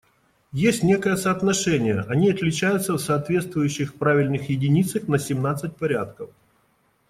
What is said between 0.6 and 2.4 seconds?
некое соотношение, они